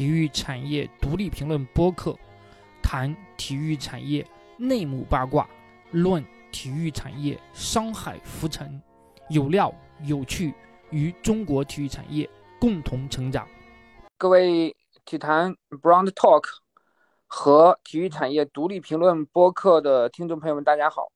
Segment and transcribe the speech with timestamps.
[0.00, 2.16] 体育产业独立评论播客，
[2.82, 4.26] 谈体育产业
[4.56, 5.46] 内幕八卦，
[5.90, 8.80] 论体育产业商海浮沉，
[9.28, 9.70] 有料
[10.04, 10.54] 有趣，
[10.88, 12.26] 与中国体育产业
[12.58, 13.46] 共同成长。
[14.16, 14.74] 各位
[15.04, 16.44] 体坛 Brown Talk
[17.26, 21.12] 和体育产业独立评论播客的听众朋友们，大家好。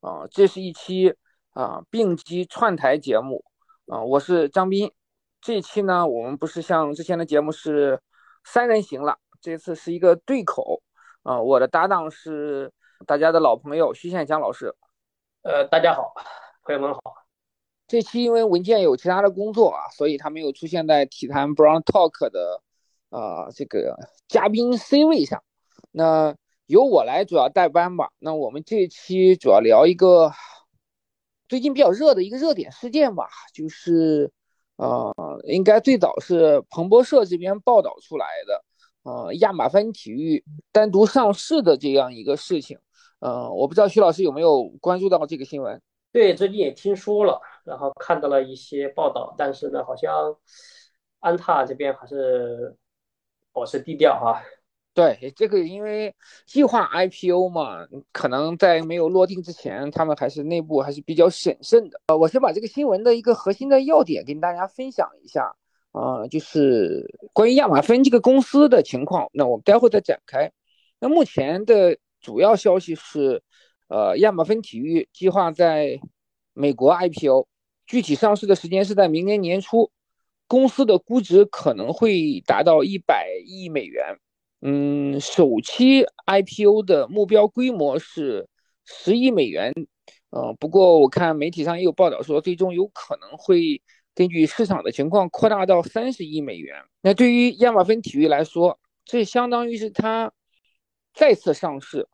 [0.00, 1.12] 啊，这是一期
[1.54, 3.44] 啊并机串台节目
[3.88, 4.92] 啊，我是张斌。
[5.40, 8.00] 这期呢，我们不是像之前的节目是
[8.44, 10.82] 三人行了，这次是一个对口
[11.22, 11.40] 啊。
[11.40, 12.72] 我的搭档是
[13.06, 14.74] 大家的老朋友徐宪强老师。
[15.42, 16.14] 呃，大家好，
[16.64, 17.00] 朋友们好。
[17.86, 22.62] 这期因为文件有其他的工作啊，所以他没有出现在体坛 Brown Talk 的
[23.10, 23.96] 啊这个
[24.28, 25.42] 嘉宾 C 位上。
[25.90, 26.34] 那
[26.66, 28.10] 由我来主要代班吧。
[28.18, 30.32] 那我们这一期主要聊一个
[31.48, 34.32] 最近比较热的一个热点事件吧，就是。
[34.82, 38.64] 呃，应该最早是彭博社这边报道出来的，
[39.04, 42.76] 呃，亚马芬体育单独上市的这样一个事情，
[43.20, 45.80] 呃，我不知道徐老师有没有关注到这个新闻？
[46.10, 50.36] 对，最近也听说了，然后看到了一些报道，但是呢，好像
[51.20, 52.76] 安踏这边还是
[53.52, 54.42] 保持低调哈。
[54.94, 56.14] 对这个，因为
[56.46, 61.98] 计划 IPO 嘛，可能在没有落定之前，他们还是内部还是比较审慎的。
[62.08, 65.56] 呃，我先把这个新闻的一个核心的要点跟大家分享一下
[65.92, 69.30] 啊，就是关于亚马芬这个公司的情况。
[69.32, 70.52] 那我们待会再展开。
[71.00, 73.42] 那目前的主要消息是，
[73.88, 75.98] 呃，亚马芬体育计划在
[76.52, 77.46] 美国 IPO，
[77.86, 79.90] 具体上市的时间是在明年年初，
[80.46, 84.18] 公司的估值可能会达到一百亿美元。
[84.64, 88.48] 嗯，首期 IPO 的目标规模是
[88.84, 89.72] 十亿美元，
[90.30, 93.82] 呃，不过我看媒体上也有报道说，最终有可能会
[94.14, 96.76] 根据市场的情况扩大到三十亿美元。
[97.00, 100.32] 那对于亚马芬体育来说，这相当于是它
[101.12, 102.06] 再次上市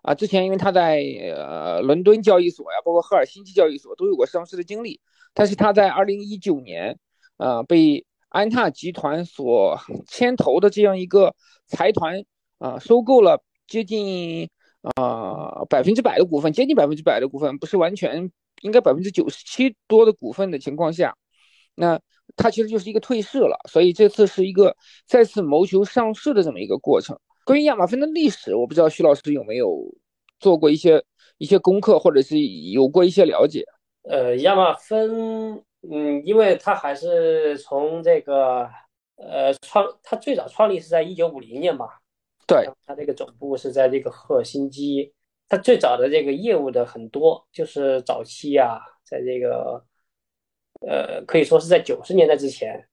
[0.00, 0.14] 啊。
[0.14, 1.02] 之前因为它在
[1.36, 4.98] 呃伦敦交易所呀，包括赫尔辛基交易所都有过上市的经历，
[5.34, 6.98] 但是它在二零一九年，
[7.36, 11.34] 呃，被安踏集团所牵头的这样一个。
[11.68, 12.22] 财团
[12.58, 14.46] 啊，收购了接近
[14.96, 21.16] 啊百分之百的股份，接近百分之百的股份，不是完全，应该百分之九十七多的股份的情况下，
[21.74, 21.98] 那
[22.36, 23.58] 它其实就是一个退市了。
[23.70, 24.76] 所以这次是一个
[25.06, 27.18] 再次谋求上市的这么一个过程。
[27.46, 29.82] 关于亚马逊的历史，我不知道徐老师有没有
[30.38, 31.02] 做过一些
[31.38, 33.64] 一些功课，或者是有过一些了解。
[34.02, 38.68] 呃，亚马芬，嗯，因为它还是从这个。
[39.16, 41.86] 呃，创它最早创立是在一九五零年嘛，
[42.44, 45.12] 对，它这个总部是在这个赫尔辛基，
[45.48, 49.84] 它最早的这个业务的很多就是早期啊，在这个
[50.80, 52.84] 呃可以说是在九十年代之前，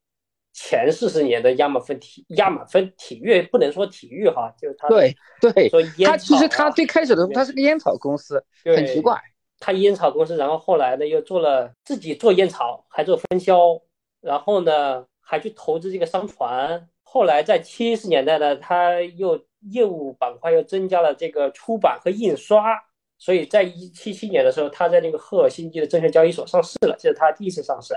[0.53, 9.19] 前四十年的亚马芬体亚马芬体育不能说体育哈，就是它对对，说烟它其实它最开始的时候它是个烟草公司，很奇怪，
[9.59, 13.81] 它烟草公司，然后后来呢又做了自己做烟草，还做分销，
[14.21, 15.05] 然后呢。
[15.31, 22.75] 还去投资这个商船，后来在七十年代呢，他又业务板块又增加了这个出版和印刷，
[23.19, 27.93] 所以在一七七年的时候，他在那个赫尔辛基的证券交易所上市了，这是他第一次上市。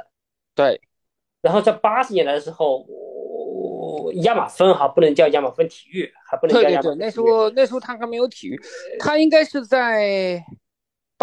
[0.55, 0.79] 对，
[1.41, 2.87] 然后在八十年代的时候，
[4.25, 6.99] 亚马芬哈不能叫亚马芬体育，还不能叫亚马芬。
[6.99, 8.61] 那时候那时候他还没有体育，
[8.99, 10.45] 他应该是在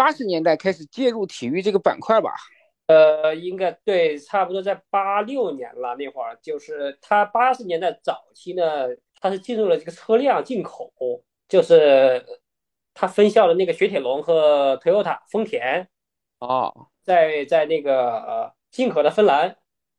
[0.00, 2.32] 八十年代开始介入体育这个板块吧。
[2.86, 8.88] 呃，应该对，差不多在八六年了那会儿，就是他八十年代早期呢，
[9.20, 10.90] 他是进入了这个车辆进口，
[11.46, 12.24] 就是
[12.94, 15.86] 他分校的那个雪铁龙和 Toyota 丰田，
[16.38, 16.72] 啊，
[17.02, 19.54] 在在那个呃进口的芬兰，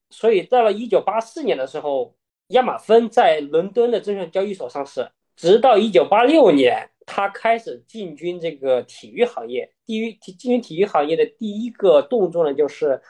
[0.09, 2.15] 所以到了一九八四年的时候，
[2.47, 6.89] 亚马芬在伦敦的证券交易所上市，直到一九八六年。
[7.13, 13.01] 他开始进军这个体育行业，第一进军体育行业的第一个动作呢，就是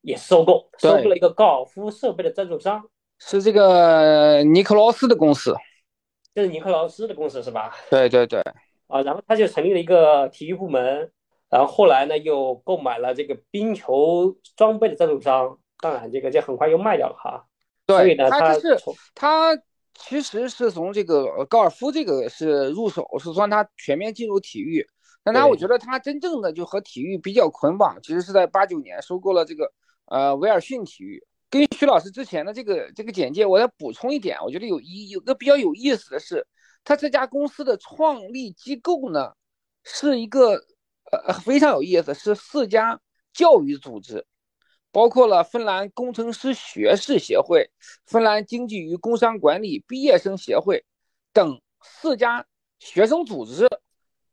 [0.00, 2.82] 也收购，收购了一个高尔夫设备的赞助商，
[3.18, 5.54] 是这个尼克劳斯的公司，
[6.34, 7.76] 这是尼克劳斯的公司是吧？
[7.90, 8.40] 对对对，
[8.86, 11.12] 啊，然后他就成立了一个体育部门，
[11.50, 17.44] 然后后来呢又购买了这个冰球装备的赞助商，当然这个就很快又卖掉了哈。
[17.84, 18.78] 对，他就是
[19.14, 19.54] 他。
[19.94, 24.86] 其实是从这个高尔夫这个是入手，是算他全面进入体育。
[25.24, 29.72] 但他我觉得他真正的就和体育比较捆绑，其实是在八九年收购了这个
[30.06, 31.24] 呃威尔逊体育。
[31.48, 36.46] 跟徐老师之前的这个这个简介，我再补充一点，我觉得有一有个比较有意思的是，
[36.82, 39.32] 他这家公司的创立机构呢
[39.84, 40.54] 是一个
[41.12, 42.98] 呃非常有意思，是四家
[43.34, 44.24] 教育组织，
[44.92, 47.70] 包括了芬兰工程师学士协会、
[48.06, 50.84] 芬兰经济与工商管理毕业生协会
[51.32, 52.46] 等四家
[52.78, 53.66] 学生组织。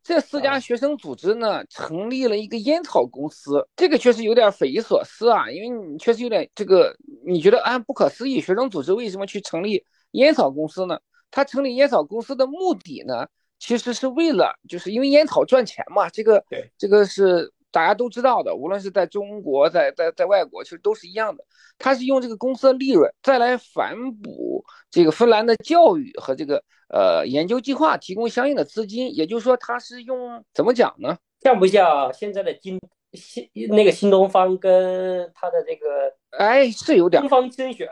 [0.02, 6.96] 这四家学生组织呢，成立了一个烟草公司，这个确实有点匪夷所思啊，因为你确实有点这个，
[7.26, 10.98] 你觉得啊不可思议，学生组织为什么去成立烟草公司呢？
[11.30, 13.26] 他成立烟草公司的目的呢，
[13.58, 21.44] 其实是为了，就是因为烟草赚钱嘛，这个对，这个是大家都知道的，无论是在中国，在在在外国，其实都是一样的。
[21.78, 29.14] 他是用这个公司的利润再来反哺这个芬兰的教育和这个呃研究计划，提供相应的资金。
[29.14, 31.16] 也就是说，他是用怎么讲呢？
[31.40, 32.78] 像不像现在的金
[33.12, 37.88] 新那个新东方跟他的这个哎，是有点东方甄选？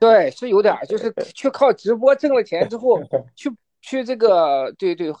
[0.00, 3.00] 对，是有点，就是 去靠直播挣了钱之后，
[3.36, 5.12] 去去这个对对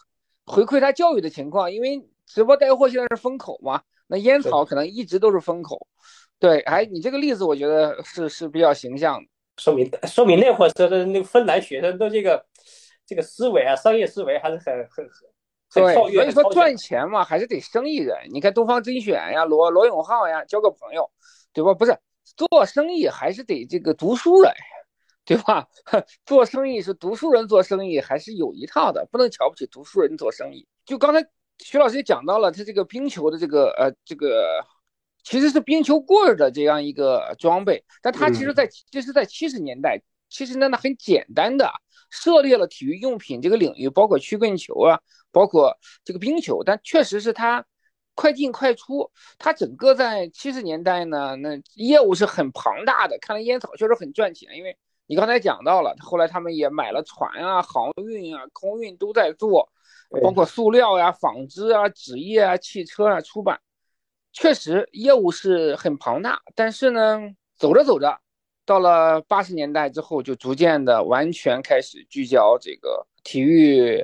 [0.44, 5.86] 回馈他教育的情况，因为直播带货现在是风口嘛，那烟草可能一直都是风口。
[6.40, 9.28] 对，哎，你这个例子我觉得是是比较形象的，
[9.58, 12.44] 说明说明那会儿的那个芬兰学生的这个
[13.06, 15.28] 这个思维啊，商业思维还是很很很
[15.74, 15.94] 对。
[15.94, 18.16] 所以说赚钱嘛，还是得生意人。
[18.32, 21.10] 你看东方甄选呀，罗罗永浩呀，交个朋友，
[21.52, 21.74] 对吧？
[21.74, 21.98] 不是
[22.36, 24.52] 做生意还是得这个读书人，
[25.24, 25.66] 对吧？
[26.24, 30.66] 做生意是读书人做生意还是有一套的，不能瞧不起读书人做生意。
[30.86, 31.26] 就刚才
[31.58, 34.64] 徐老师也讲到了，他这个冰球的这个呃这个。
[35.24, 40.00] 其实是冰球棍的这样一个装备，但它其实，在其实，在七十年代，
[40.30, 41.70] 七十年代很简单的
[42.08, 44.98] 涉猎了体育用品这个领域，包括曲棍球啊，
[45.30, 47.62] 包括这个冰球，但确实是它
[48.14, 49.10] 快进快出。
[49.36, 53.18] 它整个在七十年代呢，那业务是很庞大的。
[53.20, 54.74] 看来烟草确实很赚钱，因为
[55.06, 59.70] 你刚才讲到了，后来他们也买了船啊、航运啊、空运都在做，
[60.22, 63.60] 包括塑料呀、纺织啊、纸业啊、汽车啊、出版。
[64.32, 67.18] 确实业务是很庞大，但是呢，
[67.56, 68.20] 走着走着，
[68.64, 74.00] 到了八十年代之后，就逐渐的完全开始聚焦这个体育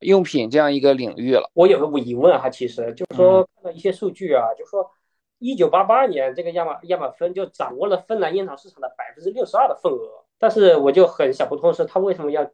[0.00, 1.48] 用品这样一个领域了。
[1.54, 4.90] 我有个疑问哈，其实就是说看到一些数据啊，就是说
[5.38, 12.50] 一九八八年这个亚马亚马芬就掌握了芬兰烟草市场的百分之六十二的份额，但是我就很想不通是，他为什么要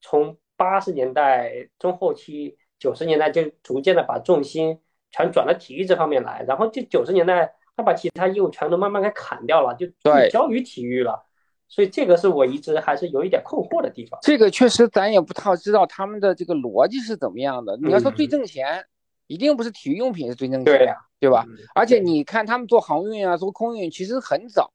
[0.00, 4.80] 从八十年代中后期、九十年代就逐渐的把重心。
[5.16, 11.24] 全转到体育这方面来，然后就九十年代，他把其他业务全都慢慢给砍掉了，就聚焦于体育了。
[11.68, 14.18] 所以这个是我一直还是有一点困惑的地方。
[14.22, 17.76] 这个确实咱也不太知道他们的这个逻辑是怎么样的。
[17.76, 18.84] 你要说最挣钱，
[19.28, 21.46] 一定不是体育用品是最挣钱呀，对吧？
[21.76, 24.72] 而且你看他们做航运啊，做空运，其实很早。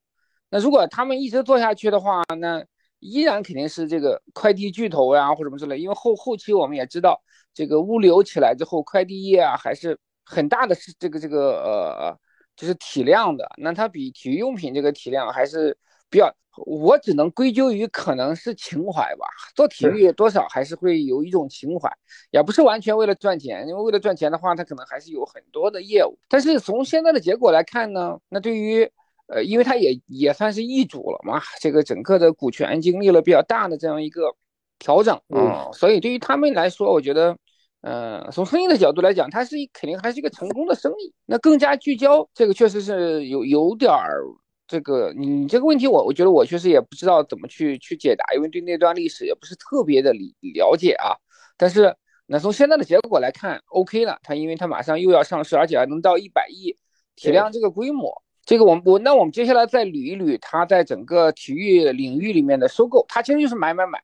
[0.50, 2.64] 那如果他们一直做下去的话，那
[3.00, 5.80] 依然肯定是这个快递巨头呀，或什么之类。
[5.80, 7.22] 因为后后期我们也知道，
[7.54, 9.98] 这个物流起来之后，快递业啊还是。
[10.32, 12.16] 很大的是这个这个呃，
[12.56, 15.76] 就是体量的，那它比体育用品这个体量还是
[16.08, 16.32] 比较，
[16.68, 19.26] 我只能归咎于可能是情怀吧。
[19.56, 21.92] 做体育多少还是会有一种情怀，
[22.30, 26.16] 也不是完全为了赚钱，因为为了赚钱的话，它可能还是有很多的业务。
[26.28, 28.88] 但是从现在的结果来看呢，那对于
[29.30, 34.36] 呃，因为它也也算是易主了嘛，这个整个的股权经历了比较大的这样一个
[34.78, 37.38] 调整，嗯，所以对于他们来说，我觉得。
[37.82, 41.14] 呃，从生意的角度来讲，它是一肯定还是一个成功的生意。
[41.26, 44.22] 那更加聚焦，这个确实是有有点儿
[44.68, 51.16] 这个，你这个问题我我觉得我确实也不知道怎么去去解答，因为对那段历史也不是特别的理了解啊。
[51.56, 56.78] 但是那从现在的结果来看，OK 了，它因为它马上又要上市，而且还能到一百亿
[57.16, 64.02] 体量这个规模，这个我们我那我们接下来再捋一捋它在整个体育领域里面的收购，它其实就是买买买，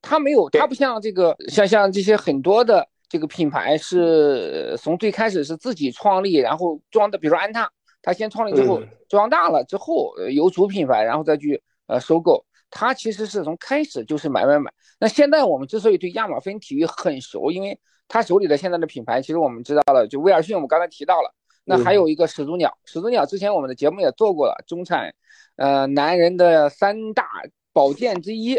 [0.00, 2.88] 它没有，它不像这个像像这些很多的。
[3.08, 7.70] 这个品牌是从最开始是自己创立，然后装的，比如说安踏，
[8.02, 12.44] 它先创立之后装大了之后有主品牌，然后再去呃收购。
[12.70, 14.72] 它其实是从开始就是买买买。
[14.98, 17.78] 那现在我们之所以对亚马芬体育很熟，因为
[18.08, 21.32] 他手里的现在的品牌，其实我们知道了，就威尔逊，我们刚才提到了，
[21.68, 25.12] 那还有一个始祖鸟，始祖鸟之前我们的节目也做过了，中产
[25.56, 27.28] 呃男人的三大
[27.72, 28.56] 宝剑之一，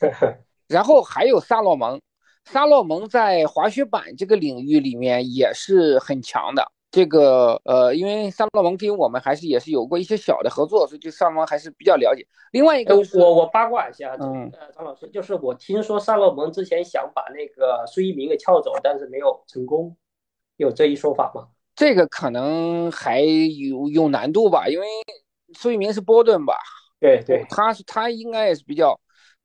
[0.68, 2.00] 然后还有萨洛蒙。
[2.44, 6.70] 萨洛蒙在滑雪板这个领域里面也是很强的。
[6.92, 12.24] 这个呃，因为萨洛蒙跟我们还是也是有过一些小的合作，所以对萨洛蒙还是比较了解。
[12.52, 19.96] 另外一个，我我八卦一下，嗯，张老师，就是我听说萨洛蒙之前想把那个苏一鸣给撬走，但是没有成功，
[20.56, 21.48] 有这一说法吗？
[21.76, 24.86] 这个可能还有有难度吧，因为
[25.54, 26.54] 苏一鸣是波顿吧？
[26.98, 28.98] 对对，他是他应该也是比较。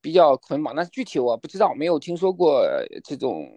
[0.04, 0.76] 比较捆绑。
[0.76, 2.66] 但是具体我不知道，没有听说过
[3.04, 3.48] 这种。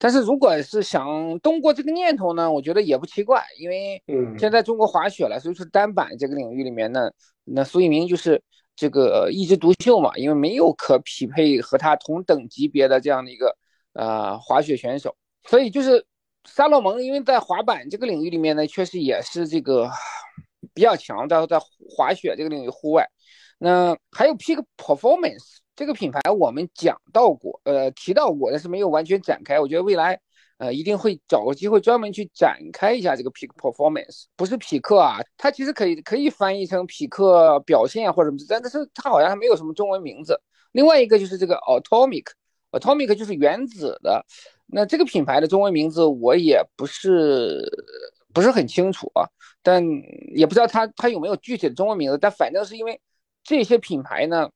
[0.00, 4.02] 但是如果是想动过这个念头呢，我觉得也不奇怪，因为
[4.36, 7.08] 现在中国滑雪了，所以说单板这个领域里面呢，
[7.44, 8.42] 那苏翊鸣就是
[8.74, 13.56] 这个一枝独秀嘛，因为没有可匹配和他同等级别的这样的一个
[13.92, 16.04] 呃滑雪选手，所以就是
[16.46, 19.90] 萨洛蒙，因为在滑板这个领域里面呢，确实也是这个
[20.72, 21.58] 比较强，在在
[21.90, 23.08] 滑雪这个领域户外，
[23.58, 25.58] 那还有 Peak Performance。
[25.74, 29.60] 这个品牌我们讲到过，呃，提到过，但是没有完全展开。
[29.60, 30.18] 我觉得未来，
[30.56, 40.40] 呃，一定会找个机会专门去展开一下这个 Peak Performance，不是匹克啊，它其实可以可以翻译成匹克表现或者什么，但是它好像还没有什么中文名字。
[40.72, 44.24] 另外一个就是这个 Atomic，Atomic 就是原子的，
[44.66, 47.62] 那这个品牌的中文名字我也不是
[48.32, 49.28] 不是很清楚啊，
[49.62, 49.82] 但
[50.34, 53.00] 也不知道它它有没有具体的中文名字，但反正是因为
[53.42, 54.50] 这些品牌呢。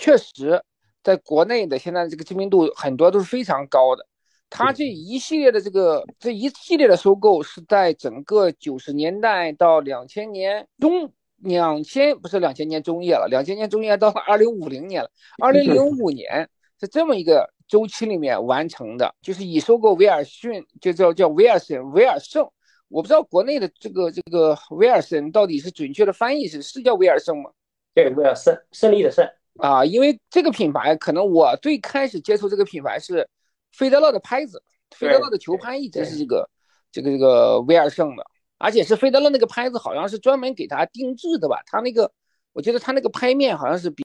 [0.00, 0.62] 确实，
[1.02, 4.06] 在国内的现在这个知名度很多都是非常高的。
[4.48, 15.10] 它这一系列的这个这一系列的收购是在整个九十年代到两千年中，两千不是两千年中叶了，两千年中叶到了二零五零年了，
[15.42, 16.48] 二零零五年
[16.78, 22.50] 是这么一个周期里面完成的，就是已收购威尔逊，就叫叫威尔森威尔盛。
[22.88, 27.50] 我不知道国内的这个这个威尔森到底是准确的翻译是是叫威尔盛吗？
[27.94, 29.28] 对，威尔胜，胜利的胜。
[29.58, 33.28] 啊，因为这个品牌，可能我最开始接触这个品牌是
[33.72, 34.62] 费德勒的拍子，
[34.96, 36.48] 费德勒的球拍一直是这个
[36.90, 38.24] 这个这个威尔胜的，
[38.56, 41.60] 而且是费德勒那个拍子好像是专门给他定制的吧？
[41.66, 42.10] 他那个，
[42.58, 44.02] 我觉得他那个拍面好像是比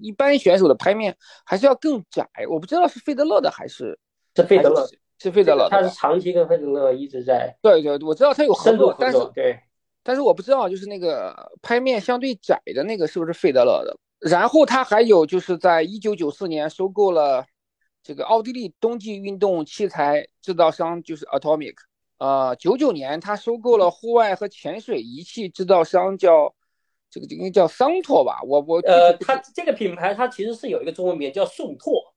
[0.00, 1.14] 一般选手的拍面
[1.44, 3.98] 还是要更窄，我不知道是费德勒的还是
[4.34, 4.88] 是费德勒，
[5.18, 9.60] 是费德勒，他是长期跟费德勒一直在对对，我知道他有合作，但是对，
[10.02, 13.94] 但是我不知道就是那个拍面相对窄的那个是不是费德勒的。
[14.18, 17.44] 然后他还有就是在一九九四年收购了
[18.02, 21.74] 这个奥地利冬季运动器材制造商，就是 Atomic。
[22.16, 26.54] 呃，九九年他收购了户外和潜水仪器制造商，叫
[27.10, 28.40] 这个应该叫桑拓吧？
[28.44, 32.14] 我我呃，它这个品牌它其实是有一个中文名叫宋拓，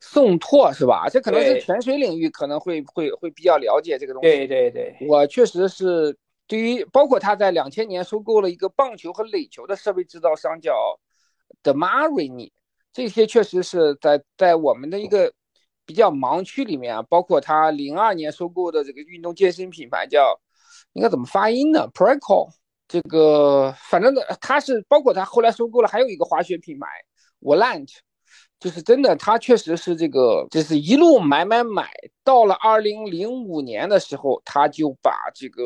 [0.00, 1.08] 宋拓是吧？
[1.10, 4.28] 这可能是潜水领域可能会会会比较了解这个东西。
[4.28, 6.16] 对对对，我确实是
[6.46, 10.74] 对于包括他在两千年收购了一个棒球和垒球的设备制造商，叫。
[11.62, 12.52] 的 Marini，
[12.92, 15.32] 这些确实是在在我们的一个
[15.86, 20.38] 比较盲区里面啊，包括他零二年收购的这个运动健身品牌叫，
[20.92, 22.50] 应该怎么发音呢？Preco，
[22.88, 26.86] 这个反正的他是包括他后来收购了还有一个滑雪品牌
[27.40, 27.94] w a l a n t
[28.58, 31.88] 就是真的他确实是这个就是一路买买买，
[32.24, 35.64] 到了二零零五年的时候，他就把这个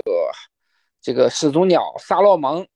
[1.01, 2.67] 这个始祖鸟萨洛蒙。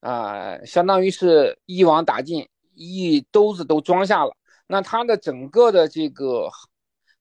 [0.00, 4.34] 啊，相当于是一网打尽，一兜子都装下了。
[4.66, 6.50] 那他的整个的这个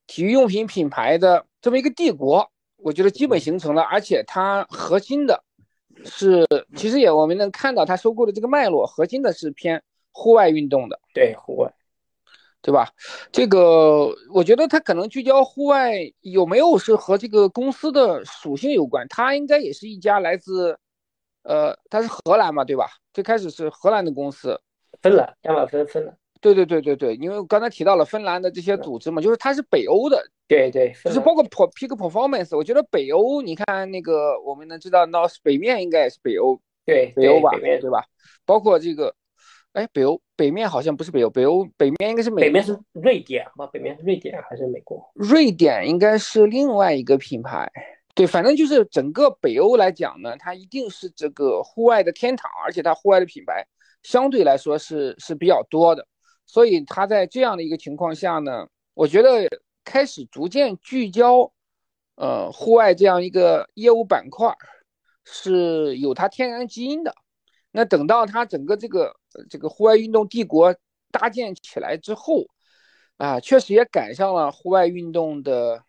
[0.07, 3.83] 体育用品品牌的这么一个帝国，我觉得基本形成了。
[3.83, 5.43] 而且它核心的
[6.05, 6.45] 是，
[6.75, 9.81] 其实也我们能看到它收购的这个脉络，核心的是偏
[10.11, 10.99] 户外运动的。
[11.13, 11.73] 对，户外，
[12.61, 12.89] 对吧？
[13.31, 19.07] 这个我觉得它可能聚焦户外，有没有是和这个公司的属性有关？
[19.09, 20.77] 它应该也是一家来自。
[21.43, 22.85] 呃，它是荷兰嘛，对吧？
[23.13, 24.61] 最开始是荷兰的公司，
[25.01, 26.15] 芬兰，亚马芬，芬兰。
[26.41, 38.03] 对对对对对，因为我刚才提到了芬兰的这些组织嘛，就是它是北欧的，对对，就是包括 Peak Performance，我觉得北欧，你看那个我们能知道，North 北面应该也是北欧，对北欧吧，对吧？
[38.43, 39.15] 包括这个，
[39.73, 43.67] 哎，北欧北面好像不是北欧，北欧北面应该是美，北面是瑞典吧？
[43.67, 45.11] 北面是瑞典还是美国？
[45.13, 47.71] 瑞典应该是另外一个品牌。
[48.13, 53.65] 对，反正就是整个北欧来讲呢，它一定是这个户外的天堂，而且它户外的品牌
[54.03, 56.05] 相对来说是是比较多的，
[56.51, 59.47] 所以它在这样的一个情况下呢，我觉得
[59.85, 61.49] 开始逐渐聚焦，
[62.15, 64.53] 呃，户外这样一个业务板块
[65.23, 67.15] 是有它天然基因的。
[67.71, 69.15] 那等到它整个这个
[69.49, 70.75] 这个户外运动帝国
[71.09, 72.45] 搭建起来之后，
[73.15, 75.85] 啊，确实也赶上了户外运动的。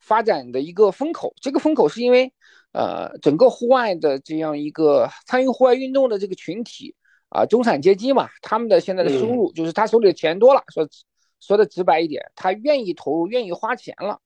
[0.00, 2.32] 发展的一个风口，这个风口是因为，
[2.70, 6.94] 呃，整个户外的这样一个参与户外运动的这个群体
[7.28, 10.88] 啊，中产阶级嘛，他们的现在的收入就是他手里的钱多了，说
[11.40, 14.20] 说的直白一点，他愿意投入，愿意花钱了。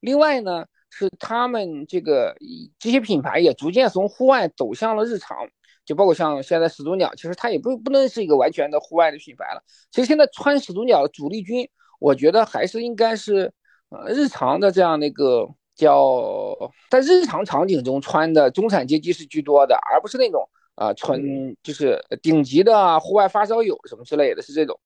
[0.00, 2.34] 另外呢，是他们这个
[2.78, 5.36] 这些品牌也逐渐从户外走向了日常，
[5.84, 9.62] 就包括像现在始祖鸟，其实它也不不能是一个完全的户外的品牌了。
[9.90, 11.68] 其实现在穿始祖鸟的主力军，
[11.98, 13.52] 我觉得还是应该是。
[13.94, 16.56] 呃，日常的这样的一个叫
[16.88, 20.48] 在日常场景中穿的中产阶级是居多的，而不是那种
[20.82, 24.78] 啊纯就是顶级的户外发烧友什么之类的，是这种。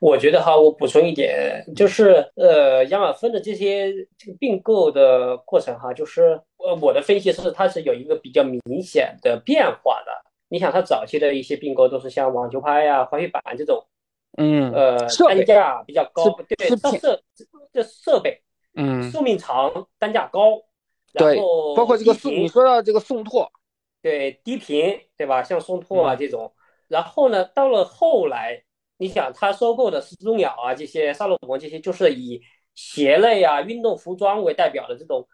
[0.00, 10.10] 我觉得哈，我补充一点，就是呃，亚马逊的这些这个并购的过程哈，就是呃，我的分析是它是有一个比较明显的变化的。
[10.48, 13.86] 你想，它早期的一些并购都是像网球拍呀、滑雪板这种，
[14.38, 16.68] 嗯，呃，单价比较高，对，
[16.98, 17.22] 设
[17.72, 18.42] 这设备，
[18.74, 20.60] 嗯，寿命长，单价高，
[21.12, 23.50] 然后，包括这个送，你说到这个宋拓，
[24.02, 25.42] 对，低频，对吧？
[25.42, 26.52] 像松拓啊这种，
[26.88, 28.64] 然后呢，到了后来。
[28.98, 32.40] 你想，他收购的始祖鸟啊，这些萨洛蒙这些，就是以
[32.76, 35.26] 鞋类啊、运动服装为代表的这种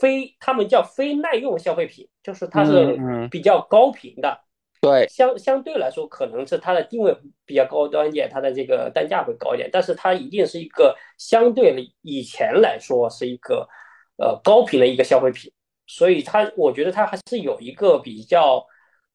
[0.00, 2.98] 非他们叫非耐用消费品，就是它是
[3.30, 4.40] 比较高频的。
[4.80, 13.68] 对，相相对来说，可能是它的定位比较高端一点，它的这个单价会高一点，但是它一定是一个相对以前来说是一个
[14.16, 15.52] 呃高频的一个消费品，
[15.90, 18.64] 所以它我觉得它还是有一个比较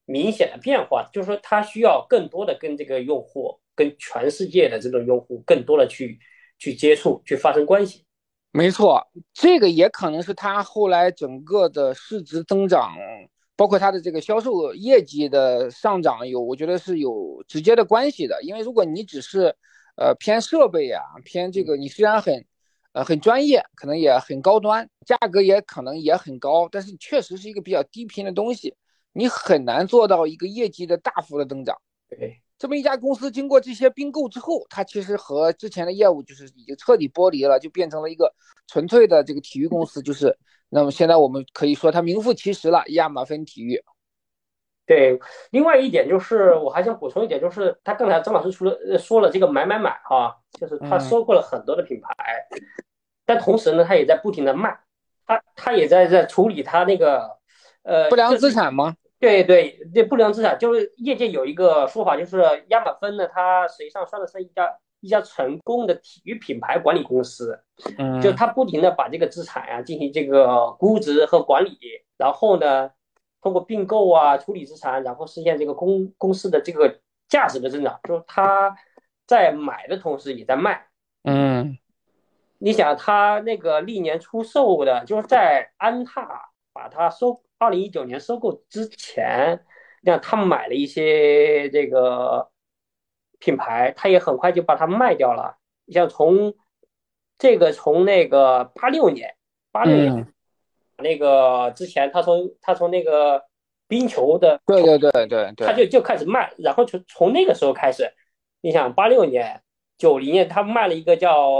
[0.04, 3.58] 明显的变化，就是说它需要更多的跟这个用户。
[3.78, 6.18] 跟全世界的这种用户更多的去
[6.58, 8.02] 去接触，去发生关系。
[8.50, 12.94] 没错，这个也可能是它后来整个的市值增长，
[13.54, 18.42] 包括它的这个销售业绩的上涨有，我觉得是有直接的关系的。
[18.42, 19.54] 因为如果你只是
[19.98, 22.46] 呃偏设备呀，偏这个，你虽然很
[22.96, 28.74] 呃很专业，可能也很高端，价格也可能也很高，但是确实是一个比较低频的东西，
[29.12, 31.76] 你很难做到一个业绩的大幅的增长。
[32.08, 32.40] 对。
[32.58, 38.34] 这么一家公司经过这些并购之后，它其实和之前的业务就是已经彻底剥离了，就变成了一个
[38.66, 40.00] 纯粹的这个体育公司。
[40.00, 40.34] 就是，
[40.70, 43.78] 那么现在我们可以说它名副其实了，亚马芬体育。
[44.86, 45.18] 对，
[45.50, 52.08] 另外一点就是，我还想补充一点，就是他刚才张老师除了说了这个买买买哈，就是他收购了很多的品牌，
[53.24, 54.78] 但同时呢，他也在不停的卖，
[55.26, 57.28] 他他也在在处理他那个
[57.82, 58.94] 呃不良资产吗？
[59.18, 67.58] 对对，这不良资产就是业界有一个说法，就是亚马芬呢，它实际上算的是一家一家成功的体育品牌管理公司，
[67.98, 71.76] 嗯，就他不停的把这个资产啊进行这个估值和管理，
[72.18, 72.90] 然后呢，
[73.40, 78.76] 通过并购啊处理资产，然后实现这个公公司的这个价值的增长，就是他
[79.26, 80.86] 在买的同时也在卖，
[81.24, 81.78] 嗯，
[82.58, 87.42] 你想他那个历年出售的，就是在安踏把它收。
[87.58, 89.64] 二零一九年收购之前，
[90.02, 92.50] 让他买了一些这个
[93.38, 95.56] 品牌，他也很快就把它卖掉了。
[95.86, 96.52] 你像从
[97.38, 99.36] 这个从那个八六年，
[99.72, 100.34] 八六年
[101.02, 103.42] 那个之前，他从他从那个
[103.88, 108.10] 冰球的，对对对对对，他就就开始卖，然后从从那个时候开始，
[108.60, 109.60] 你想八六年、
[109.98, 111.50] 九零年，他卖了一个叫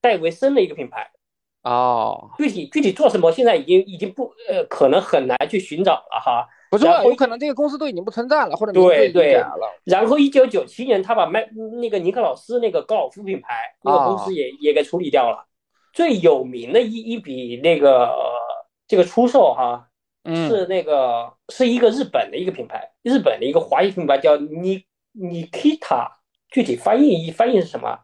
[0.00, 1.10] 戴维森的一个品牌。
[1.62, 6.46] 哦，具体具体做什么，现在已经已经不呃，可能很难去寻找了哈。
[6.70, 9.58] 不是，有可能这个公司都已经不存在了，或者对对了。
[9.84, 11.46] 然后一九九七年，他把麦
[11.80, 15.44] 那个尼克老师那个高尔夫品牌那个公司也也给处理掉了。
[15.98, 18.08] 最有名的一一笔那个
[18.86, 19.88] 这个出售哈，
[20.24, 26.08] 是那个是一个日本的一个品牌，日本的一个华裔品牌叫尼尼 Kita，
[26.52, 27.98] 具体翻译翻译是什么？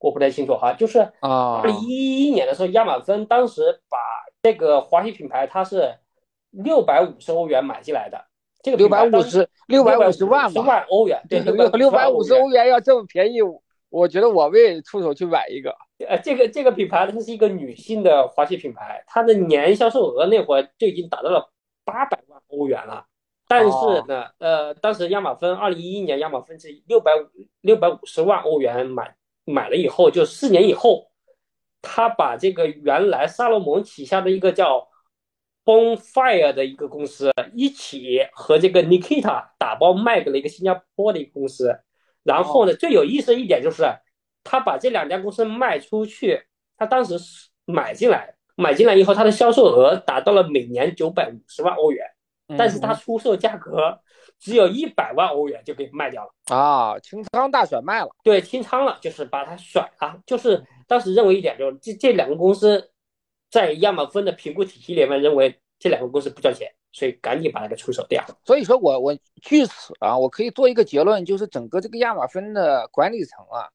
[0.00, 3.96] 我不太清楚哈，就是啊，二零一一年的时候，亚马逊当时把
[4.42, 5.94] 这个华裔品牌，它是
[6.50, 8.22] 六百五十欧元买进来的。
[8.62, 13.38] 这个 六百五十六百五十万吧，万欧元，对，六六百五十欧元要这么便宜，
[13.88, 15.74] 我觉得我会出手去买一个。
[16.08, 21.50] 呃，这个这个品牌它是一个女性的滑雪品牌，它的年销售额那会儿就已经达到了
[21.84, 23.06] 八百万欧元了。
[23.46, 29.14] 但是呢，呃，当时亚马逊二零一一年亚马逊是六百五六百五十万欧元买。
[29.46, 31.10] 买了以后，就四年以后，
[31.82, 34.86] 他把这个原来萨洛蒙旗下的一个叫
[35.64, 41.80] Bonfire 的一个公司一起和这个 Nikita 打包卖给了一个新加坡的一个公司。
[42.22, 43.82] 然后呢，最有意思的一点就是，
[44.44, 46.42] 他把这两家公司卖出去，
[46.76, 47.14] 他当时
[47.64, 52.06] 买进来，买进来以后，他的销售额达到了每年九百五十万欧元，
[52.56, 54.00] 但是他出售价格。
[54.38, 56.98] 只有一百万欧元就给卖掉了啊！
[57.00, 60.18] 清仓大甩卖了，对，清仓了，就是把它甩了。
[60.24, 62.90] 就是当时认为一点，就是这这两个公司
[63.50, 68.24] 在亚马逊的评估体系里面认为这两个公司不赚钱，所以赶紧把它给出手掉。
[68.42, 73.68] 所以说我我据此啊，我可以做一个结论，就是整个这个亚马逊的管理层啊。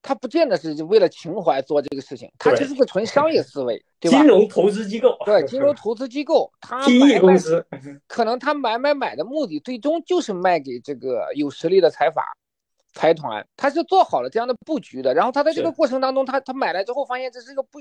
[0.00, 4.18] 他不见得是为了情怀做这个事情，他就是个纯商业思维，对吧？
[4.18, 7.66] 金融投资机构，对， 金融投资机构，他买公司，
[8.06, 12.24] 可能他买买买的目的，最终就是卖给这个有实力的财阀、
[12.94, 15.12] 财团，他是做好了这样的布局的。
[15.12, 17.80] 然后他在这个过程当中，他他买来之后，发现这是一个不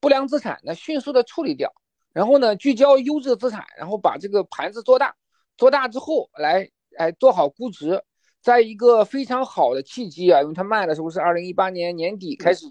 [0.00, 1.72] 不良资产，那迅速的处理掉，
[2.12, 5.14] 然后呢，聚焦优质资产，然后把这个盘子做大，
[5.56, 8.02] 做大之后来，哎，做好估值。
[8.42, 12.66] 在一个非常好的契机啊，因为它卖的时候是二零一八年年底开始，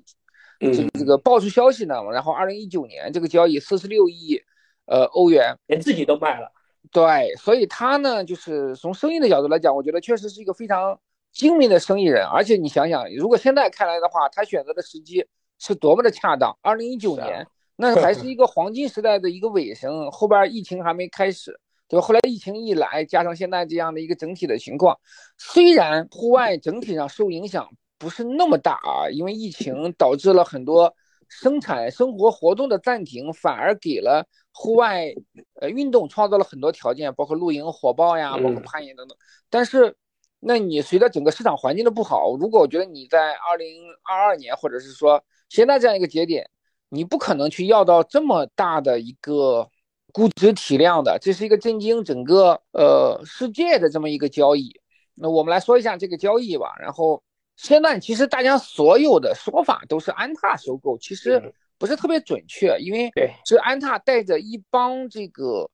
[0.60, 4.40] 这个这个爆出消息呢，然后二零一九年这个交易四十六亿
[4.86, 6.52] 呃欧元，连自己都卖了。
[6.92, 11.00] 对，所以他呢，就是从生意的角度来讲，我觉得确实是一个非常
[11.32, 12.26] 精明的生意人。
[12.26, 15.26] 而且你想想，如果现在看来的话，他选择的时机
[15.58, 16.58] 是多么的恰当。
[16.62, 21.58] 二零一九年，那还是一个黄金时代的一个尾声，后边疫情还没开始，
[21.92, 22.08] 对吧？
[22.08, 24.98] 后来疫情一来，加上现在这样的一个整体的情况，
[25.38, 30.96] 虽然户外整体上受影响不是那么大啊，因为疫情导致了很多
[31.28, 34.26] 生产生活活动的暂停，反而给了。
[34.54, 35.14] 户外
[35.62, 39.18] 呃运动创造了很多条件，包括露营、火爆呀，包括攀岩等等。
[39.50, 39.96] 但是，
[40.40, 46.50] 那你随着整个市场环境的不好，如果我觉得你在二零二二年，或者是说现在这样一个节点，
[46.90, 49.70] 你不可能去要到这么大的一个
[50.12, 54.80] 估值体量的，这是一个震惊整个呃世界的这么一个交易。
[55.16, 56.76] 那我们来说一下这个交易吧。
[56.80, 57.22] 然后
[57.56, 61.54] 现在其实大家所有的说法都是安踏收购，其实。
[61.82, 63.12] 不是特别准确，因为
[63.44, 65.68] 是安踏带着一帮这个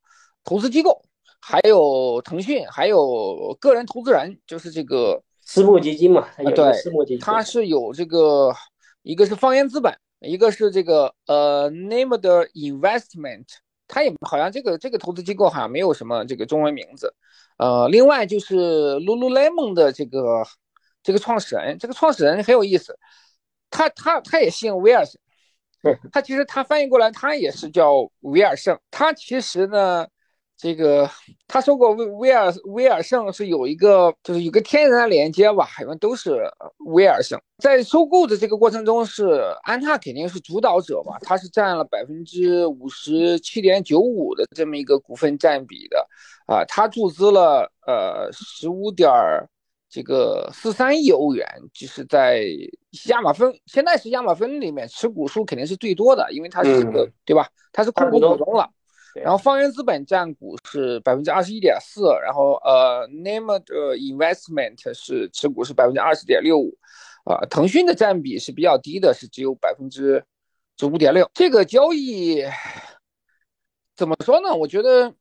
[0.45, 1.03] 投资机构，
[1.41, 6.29] 还有腾讯，还有个人投资人，就是这个私募基金嘛。
[6.55, 8.55] 对，私募基金，它是有这个，
[9.03, 12.21] 一个是方圆资本，一个是这个呃 Named
[12.53, 13.47] Investment，
[13.87, 17.13] 它也好像这个这个投资机构好像没有什么这个中文名字。
[17.57, 20.45] 呃，另外就是 Lululemon 的这个
[21.01, 22.97] 这个创始人，这个创始人很有意思，
[23.69, 25.19] 他他他也姓威尔森。
[26.11, 28.77] 他其实他翻译过来，他也是叫威尔胜。
[28.91, 30.05] 他其实呢，
[30.57, 31.09] 这个
[31.47, 36.41] 他说过威威尔威尔胜是有一个就是有个天然的连接吧，因为都是
[36.87, 37.39] 威尔胜。
[37.59, 46.07] 在收购的这个过程中，是安踏肯定是主导者嘛，他是占了百分之五十七点九五的这么一个股份占比的，
[46.47, 49.09] 啊，他注资了呃十五点。
[49.89, 52.43] 这个四三亿欧元，就是在
[53.07, 57.47] 亚马芬，现在是亚马芬里面持股数肯定是最多的，因为它是这个对吧？
[57.71, 58.69] 它是控股股东了。
[59.21, 66.77] 然后方圆资本占股是百分之二十一点四，然后呃，Name 的 Investment 是持股是百分之二十点六五，
[67.23, 70.23] 啊，腾讯的占比是比较低的，是只有百分之
[70.79, 71.29] 十五点六。
[71.33, 72.43] 这个交易
[73.95, 74.53] 怎么说呢？
[74.55, 75.13] 我觉得。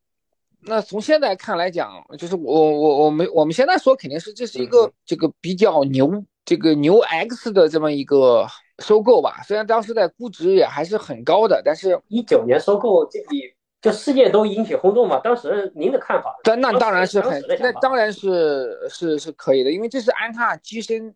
[0.69, 6.11] 那从现在看来讲，就是我我我们我们现在说肯定是这是一个这个比较牛
[6.45, 8.45] 这个牛 X 的这么一个
[8.81, 9.43] 收购吧。
[9.47, 13.43] 虽然当时在估值也还是很高的，但是一九年收购这笔，
[13.87, 15.19] 就世界都引起轰动嘛。
[15.21, 16.37] 当时您的看法？
[16.45, 21.15] 那那当然是很，那当然是是是可以的，因为这是安踏跻身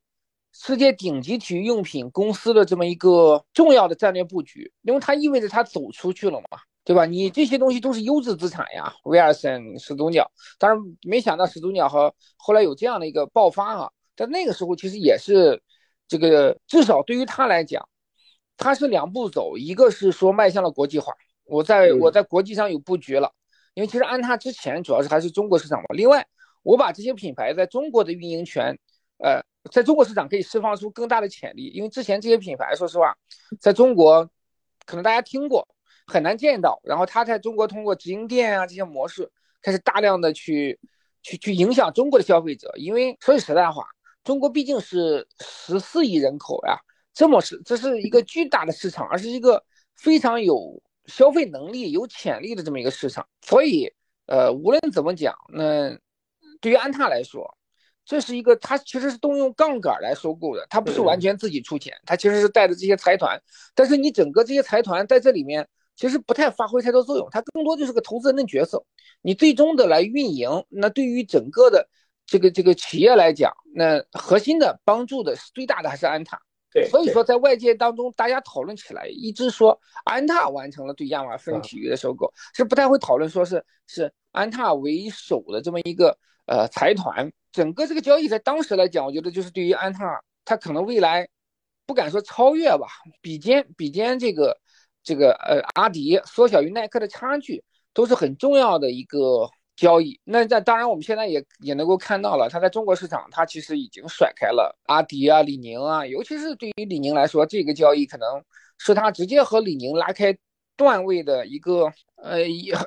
[0.52, 6.58] 世界顶级体育用品公司的这么一个重要的战略布局，因为它意味着它走出去了嘛。
[6.82, 7.04] 对吧？
[7.04, 10.28] 你这些东西都是优质资产呀，威尔森、始祖鸟。
[10.58, 13.90] 当然没想到始祖鸟和后来有这样的一个爆发啊。
[14.16, 15.62] 在那个时候，其实也是
[16.08, 17.86] 这个，至少对于他来讲，
[18.56, 21.12] 他是两步走，一个是说迈向了国际化，
[21.50, 23.30] 我在我在国际上有布局了。
[23.74, 25.86] 因为其实安踏之前主要是还是中国市场嘛。
[25.90, 26.26] 另外，
[26.62, 28.78] 我把这些品牌在中国的运营权，
[29.18, 31.66] 呃，在中国市场可以释放出更大的潜力。
[31.74, 33.14] 因为之前这些品牌，说实话，
[33.60, 34.28] 在中国
[34.86, 35.66] 可能大家听过。
[36.06, 39.30] 很难见到，然后他在中国通过直营店啊这些模式
[39.62, 40.76] 开始大量的去
[41.22, 43.84] 去去影响中国的消费者，因为说句实在话，
[44.24, 46.76] 中国毕竟是十四亿人口呀，
[47.14, 49.62] 这么是这是一个巨大的市场，而是一个
[49.94, 53.92] 非常有消费能力、有潜力的这么一个市场，所以
[54.26, 55.90] 呃无论怎么讲，那
[56.60, 57.54] 对于安踏来说，
[58.04, 63.38] 这是一个它其实是动用杠杆来收购的，它不是完全自己出钱，它其实是带着这些财团，
[63.74, 65.68] 但是你整个这些财团在这里面。
[65.96, 68.82] 其实不太发挥太多作用，它更多就是个投资人的角色。
[69.20, 71.86] 你最终的来运营，那对于整个的
[72.24, 76.40] 这个这个企业来讲，那核心的帮助的是最大的还是安踏。
[76.72, 87.30] 对，所以说在外界当中，大家讨论起来一直说安踏完成了对亚马逊体育的收购，是不太会讨论说是是安踏为首的这么一个呃财团。
[87.52, 91.28] 整个这个交易在当时来讲，我觉得就是对于安踏，它可能未来
[91.86, 92.86] 不敢说超越吧，
[93.20, 94.58] 比肩比肩这个。
[95.02, 99.48] 这个呃，阿迪缩小与耐克的差距都是很重要的一个
[99.80, 100.20] 交易。
[100.24, 106.06] 那在当然，我们现在也也能够看到了，它在中国市场，它其实已经甩开了阿迪啊、李宁啊。
[106.06, 108.44] 尤其是对于李宁来说，这个交易可能
[108.76, 110.36] 是它直接和李宁拉开
[110.76, 112.40] 段位的一个呃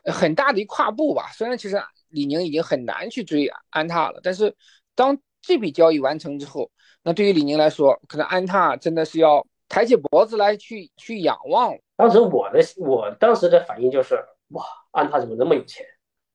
[0.05, 1.31] 很很大的一跨步吧。
[1.33, 4.55] 虽然其实李宁已经很难去追安踏了，但是
[4.93, 6.69] 当这笔交易完成之后，
[7.01, 11.75] 那对于李宁来说，可能安踏真的是要抬起脖子来去去仰望。
[11.97, 14.15] 当时我的我当时的反应就是，
[14.49, 15.83] 哇，安踏怎么那么有钱？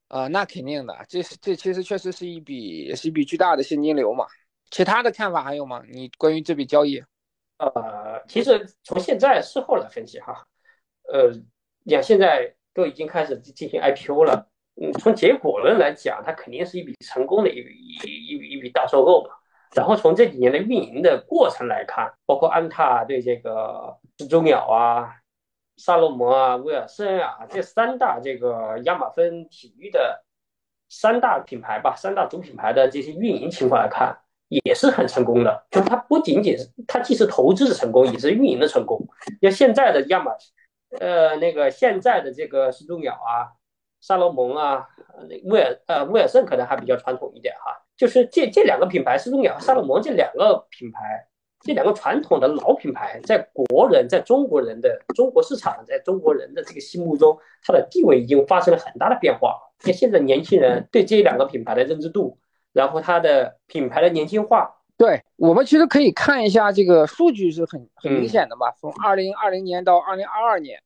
[0.09, 4.27] 啊，那肯定的，这是这其实确实是一笔也是一笔巨大的现金流嘛。
[4.71, 5.83] 其他的看法还有吗？
[5.91, 7.03] 你关于这笔交易？
[7.59, 10.47] 呃，其实从现在事后来分析哈，
[11.13, 11.31] 呃，
[11.85, 14.49] 你看现在都已经开始进行 IPO 了，
[14.81, 19.31] 嗯，从结果论来讲，它肯定是一笔成功的一笔一一笔一笔大收购嘛。
[19.75, 25.13] 然后从这几年的运营的过程来看，包括安踏对这个始祖鸟啊、
[25.79, 30.25] 萨洛蒙啊、威尔森啊这三大这个亚马芬体育的
[30.89, 35.67] 三大品牌吧，三大主品牌的这些运营情况来看，也是很成功的。
[35.71, 38.99] 就它不仅仅是它既是投资的成功，也是运营的成功。
[39.41, 40.33] 像现在的亚马，
[40.99, 43.53] 呃，那个现在的这个始祖鸟啊、
[44.01, 44.89] 萨洛蒙啊、
[45.45, 47.85] 威尔呃威尔森可能还比较传统一点哈。
[47.97, 51.27] 就是这这两个品牌，始祖鸟和萨洛蒙这两个品牌，
[51.61, 59.59] 这两个传统的老品牌，在国人，在中国人的中国市场，在中国人的这个心目中，它的地位已经发生了很大的变化。
[59.85, 62.39] 那现在年轻人对这两个品牌的认知度，
[62.73, 68.71] 然后它的品牌的年轻化，对我们其实可以看一下这个数据是很很明显的嘛。
[68.81, 70.81] 从二零二零年到二零二二年，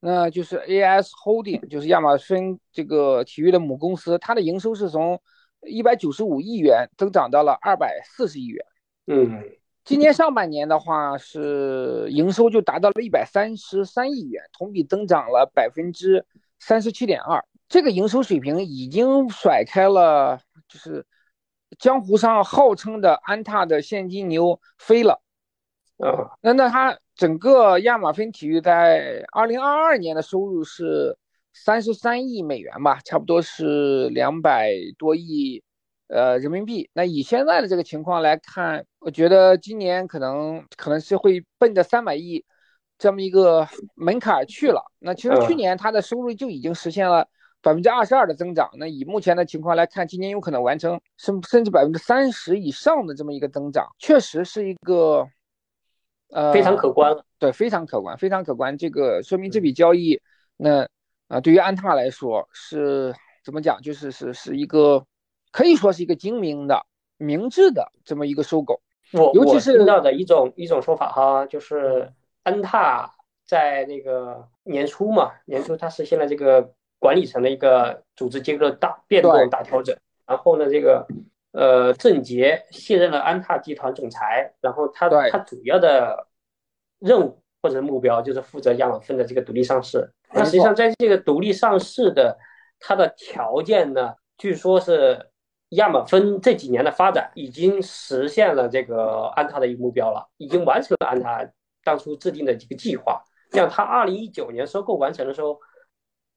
[0.00, 5.20] 那就是 AS Holding，就是亚马逊这个体育的母公司，它的营收是从。
[5.66, 8.66] 一百九十五亿元增长到了二百四十亿元。
[9.06, 9.42] 嗯，
[9.84, 16.24] 今年上半年的话是营收就达到了一百三十三亿元，同比增长了百分之
[16.58, 17.44] 三十七点二。
[17.68, 21.04] 这个营收水平已经甩开了，就是
[21.78, 25.22] 江湖上号称的安踏的现金牛飞了。
[25.98, 31.16] 啊，那那它整个亚马逊体育在二零二二年的收入是。
[31.56, 35.62] 三十三亿美元吧，差不多是两百多亿，
[36.08, 36.88] 呃，人民币。
[36.92, 42.44] 那以现在的这个情况来看，我觉得今年可能可能是会奔着三百亿
[42.98, 44.82] 这么一个门槛去了。
[44.98, 47.26] 那其实去年它的收入就已经实现了
[47.62, 48.70] 百分之二十二的增长。
[48.74, 55.26] 那以目前的情况来看，今年有可能完成甚甚至百分之三十以上的这么一个增长，确实是一个
[56.30, 57.16] 呃非常可观。
[57.38, 58.76] 对，非常可观，非常可观。
[58.76, 60.20] 这个说明这笔交易
[60.56, 60.88] 那。
[61.26, 63.12] 啊，对于安踏来说是
[63.42, 63.80] 怎么讲？
[63.80, 65.02] 就是是是一个
[65.54, 66.84] 可以说是一个精明的、
[67.16, 68.80] 明智的这么一个收购。
[69.12, 72.12] 我我听到的一种一种说法哈，就是
[72.42, 73.08] 安踏
[73.46, 79.96] 在那个年初嘛，年初它实现了这个管理层的一个组织结构大变动、大调整。
[80.26, 81.06] 然后呢，这个
[81.52, 86.26] 呃郑杰卸任了安踏集团总裁，然后他他主要的
[86.98, 90.10] 任务或者目标就是负责亚马逊的这个独立上市。
[90.32, 92.36] 那实际上，在这个独立上市的
[92.80, 95.30] 它的条件呢，据说是
[95.74, 101.48] 亚马芬这几年的发展已经实现了这个安踏的一个目标了，已经完成了安踏
[101.82, 103.22] 当初制定的几个计划。
[103.52, 105.58] 像它二零一九年收购完成的时候，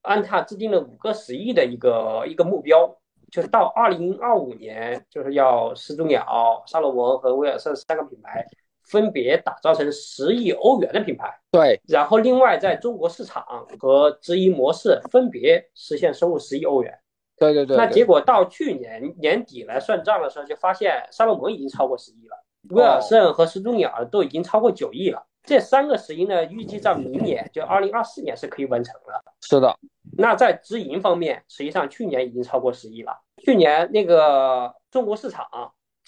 [0.02, 2.88] 安踏制定了五个十亿的一个一个目标，
[3.30, 8.46] 就是到二零二五年，就是要始祖鸟、萨洛蒙和威尔森三个品牌。
[8.90, 13.44] 分别打造成十亿欧元的品牌，对，然后另外在中国市场
[13.78, 16.98] 和直营模式分别实现收入十亿欧元，
[17.38, 17.76] 对对对。
[17.76, 25.24] 那结果到去年年底来算账的时候，就发现萨洛蒙已经超过十亿了，威尔森和始祖鸟都已经超过九亿了。
[25.44, 29.32] 这三个十亿呢，预计在明年就二零二四年是可以完成的。
[29.40, 29.78] 是的。
[30.16, 33.12] 那在直营方面，实际上去年已经超过十亿了。
[33.38, 35.46] 去年那个中国市场。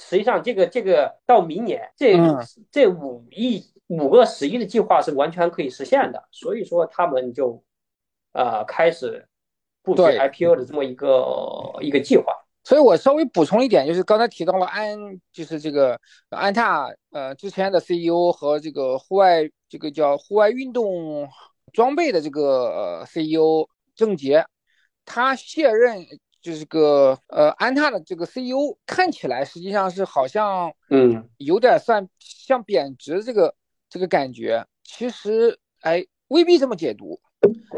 [0.03, 2.16] 实际上，这个这个到明年，这
[2.73, 6.25] 这五亿五个十亿的计划是完全可以实现的。
[6.31, 7.62] 所以说，他们就
[8.33, 9.29] 呃开始
[9.83, 12.33] 布局 IPO 的这么一个一个计划。
[12.64, 14.99] 所以我稍微补充一点，就是刚才提到了安，
[15.33, 21.29] 就是这个安踏呃之前的 CEO 和这个户外这个叫户外运动
[21.73, 24.45] 装备的这个 CEO 郑杰，
[25.05, 26.07] 他卸任。
[26.43, 33.55] 就是个呃，安踏的这个 CEO 看起来实际上是好像，嗯，有点算像贬值这个
[33.90, 34.66] 这个感觉。
[34.83, 37.21] 其实哎，未必这么解读，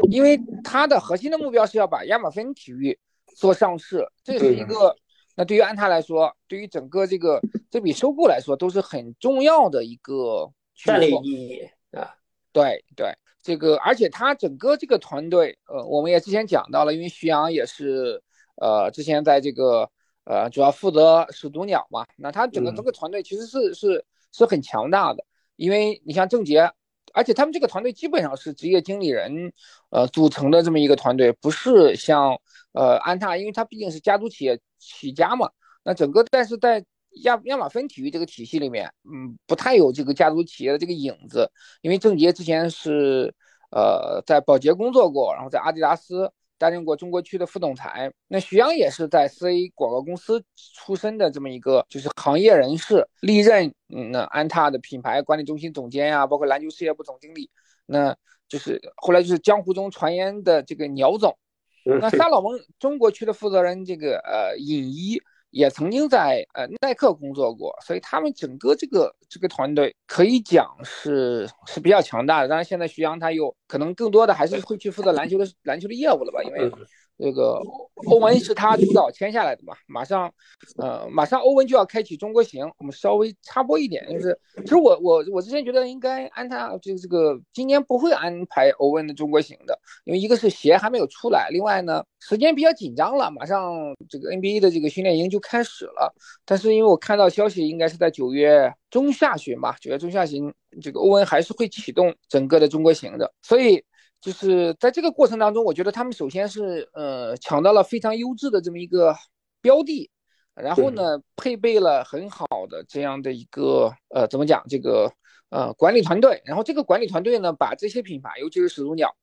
[0.09, 2.97] 因为它的核心的目标是要把亚马逊体育
[3.35, 4.95] 做上市，这是一个
[5.35, 12.15] 那对于安踏来说，对于整个这个这笔收购来说都是很重要的一个战略意义啊。
[12.51, 18.21] 对对，这个而且他整个这个团队，呃，我们也之前讲到了，因为徐阳也是。
[18.57, 19.89] 呃，之前在这个
[20.25, 26.71] 呃，主要负责始祖鸟嘛，那他整个整个团队其实是是是很强大的，因为你像郑洁，
[27.13, 29.53] 而且他们这个团队基本上是职业经理人
[29.91, 32.37] 呃组成的这么一个团队，不是像
[32.73, 35.49] 呃安踏，因为它毕竟是家族企业起家嘛，
[35.83, 36.83] 那整个但是在
[37.23, 41.49] 亚亚马芬体育这个体系里面，嗯，不太有这个家族企业的这个影子，
[41.81, 43.33] 因为郑洁之前是
[43.71, 46.31] 呃在保洁工作过，然后在阿迪达斯。
[46.63, 48.09] 担任过中国区的副总裁。
[48.29, 50.41] 那徐阳也是在四 A 广告公司
[50.73, 57.49] 出身的这么一个就是行业人士，历任嗯那安踏的品牌管理中心总监呀，包括篮球事业部总经理。
[57.85, 58.15] 那
[58.47, 61.37] 就是后来就是江湖中传言的这个鸟总。
[61.83, 65.21] 那萨洛蒙中国区的负责人这个呃尹一。
[65.53, 72.47] 也曾经在呃耐克工作过，所以他们整个这个这个团队可以讲是是比较强大的。
[72.47, 76.71] 当然，现在徐阳他又可能更多的还是会去负责篮球的篮球的业务了吧，因为。
[77.19, 77.61] 这个
[78.07, 79.73] 欧文是他主导签下来的嘛？
[79.87, 80.33] 马上，
[80.77, 82.69] 呃，马上欧文就要开启中国行。
[82.79, 96.13] 我们稍微插播一点，就是其实我我我之前觉得应该安踏这个这个今年不会安排欧文的中国行的，因为一个是鞋还没有出来，另外呢时间比较紧张了，马上这个 NBA 的这个训练营就开始了。
[96.45, 103.83] 但是因为我看到消息，应该是在九月中下旬吧，九月中下旬，这个欧文还是会启动整个的中国行的，所以。
[104.23, 109.13] 就是在这个过程当中，我觉得他们首先是呃抢到了非常优质的这么一个
[109.61, 110.09] 标的，
[110.55, 115.11] 然后呢配备了很好的这样的一个呃怎么讲这个
[115.49, 119.13] 呃管理团队，然后这个管理团队呢把这些品牌，尤其是始祖鸟，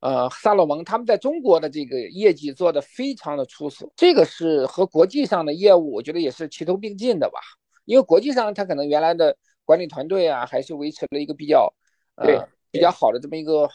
[0.00, 7.38] 呃萨洛蒙他们在中国的这个业绩做得非常的出色，这个是和国际上的业务我觉得也是齐头并进的吧，
[7.84, 11.72] 因为国际上他可能原来的管理团队啊还是维持了一个比较
[12.16, 13.70] 呃比较好的这么一个。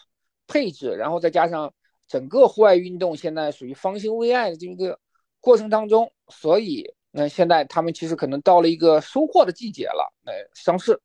[0.48, 1.74] 配置，然后再加上
[2.08, 5.00] 整个户外运动现在属于方兴未艾的这么一个
[5.40, 10.14] 过程当中，所以那现在他们其实可能到了一个收获的季节了。
[10.26, 11.00] 那上市，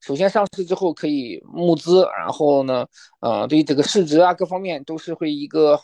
[0.00, 2.86] 首先上市之后可以募资，然后呢，
[3.20, 5.80] 呃，对于这个市值啊各方面都是会一个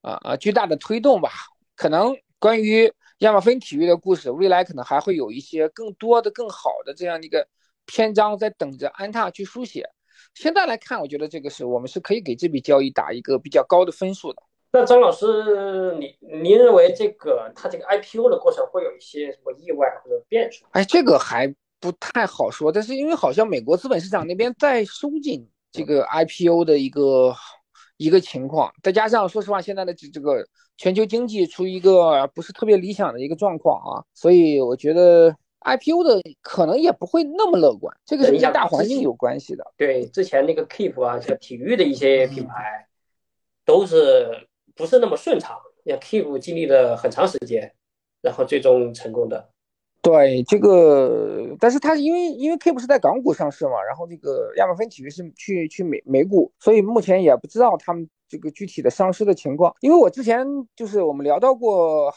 [0.00, 1.30] 啊啊巨大的推动吧。
[1.76, 7.46] 可能关于亚马逊体育的故事，未来可能还会有一些更多的、更好的这样的一个
[7.86, 9.88] 篇章在等着安踏去书写。
[10.34, 14.42] 现在来看，我觉得这个是我们是可以给这笔交易打一个比较高的分数的。
[14.72, 20.64] 那张老师，你您认为这个它这个 IPO 的过程会有一些什么意外或者变数？
[20.70, 22.70] 哎，这个还不太好说。
[22.70, 27.34] 但是因为好像美国资本市场那边在收紧这个 IPO 的一个
[27.96, 35.34] 一个情况，再加上说实话，现在的这这个全球经济处于一个不是特别理想的一个状况啊，所以我觉得。
[35.62, 39.64] IPO 的可能也不会那么乐观，这个是跟大环境有关系的。
[39.76, 42.88] 对，之前那个 Keep 啊，像体育的一些品牌，
[43.66, 45.58] 都是不是那么顺畅。
[45.84, 47.72] 像 Keep 经历了很长时间，
[48.22, 49.50] 然后最终成功的。
[50.00, 59.74] 对这个，但是它因为因为 Keep 是在港股上市嘛，然后这个亚马逊体育是去去美美股，所以目前也不知道他们这个具体的上市的情况。
[59.80, 62.10] 因为我之前就是我们聊到过。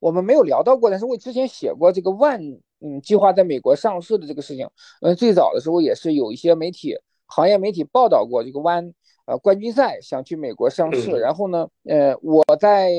[0.00, 2.40] 我们没有聊到过，但是我之前写过这个万，
[2.80, 4.68] 嗯，计划在美国上市的这个事情。
[5.00, 8.92] 嗯，最早的时候也是有一些媒体、行业媒体报道过这个万，
[9.26, 11.10] 呃，冠军赛想去美国上市。
[11.12, 12.92] 然后呢，呃，我在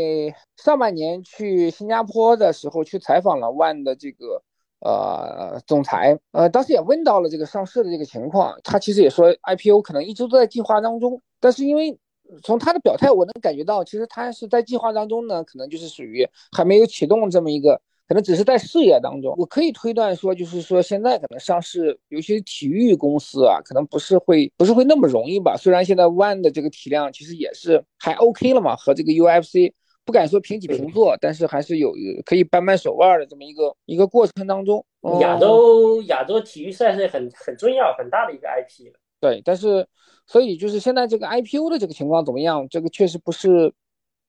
[0.58, 4.42] 上半年去新加坡的时候去采访了万的这个
[4.80, 11.98] 呃总裁，呃，当时也问到了这个上市的这个情况，他其实也说 IPO 可能一直都在计划当中，但是因为。
[12.44, 19.34] 从他的表态，我能感觉到，其实他是在计划当中呢，可能就是属于还没有启动这么一个，可能只是在事业当中。
[19.38, 25.56] 我可以推断说，就是说现在可能上市尤其是体育公司啊，可能不是会不是会那么容易吧。
[25.58, 29.74] 虽然现在 One 的这个体量其实也是还 OK 了嘛，和这个 UFC
[30.06, 31.94] 不敢说平起平坐，但是还是有
[32.26, 34.84] 可以扳扳手腕的这么一个一个过程当中。
[35.22, 39.88] 亚洲亚洲体育赛事很很重要很大的一个 IP 对，但是。
[40.32, 42.70] 所以就是现在这个 IPO 的这个情况怎么样？
[42.70, 43.74] 这个确实不是，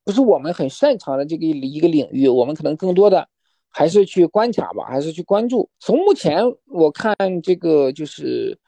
[0.02, 2.26] 不是我们很擅长的这个一个领域。
[2.26, 3.28] 我们可能更多的
[3.68, 5.68] 还是去观察吧，还是去关注。
[5.78, 8.58] 从目前我看这个就是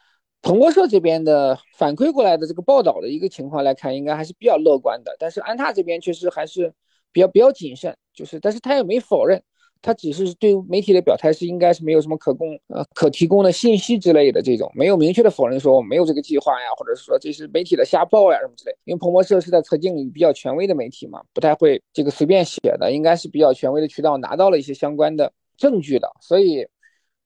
[0.43, 5.17] 彭博社这边的反馈过来的这个报道的一个情况来看，应该还是比较乐观的。
[5.19, 6.71] 但是安踏这边确实还是
[7.13, 9.43] 比较比较谨慎，就是但是他也没否认。
[9.83, 18.75] 他只是对媒体的表态是应该是没有什么可供呃可提供的信息之类的这种，没有明确的否认说我没有这个计划呀，或者是说这是媒体的瞎报呀什么之类。
[18.85, 26.66] 因为彭博社是在财经领域比较权威的媒体嘛，不太会这个随便写的，应该是比较权威的渠道拿到了一些相关的证据的，所以。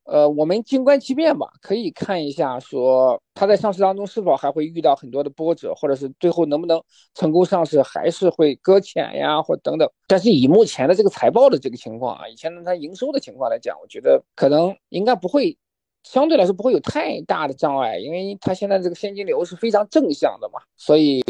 [0.06, 6.80] 呃，我们静观其变吧，可以看一下，说它在上市当中是否还会遇到很多的波折，或者是最后能不能
[7.14, 9.90] 成功上市，还是会搁浅呀，或等等。
[10.06, 15.58] 但是以目前的这个财报的这个情况啊，以前的它营收的情况来讲，我觉得可能应该不会，
[16.04, 21.20] 相对来说不会有太大的障碍，因为它现在这个现金流是非常正向的嘛，所以